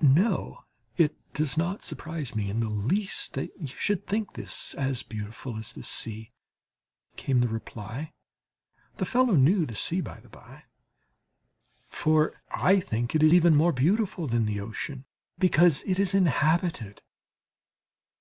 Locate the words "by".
10.00-10.20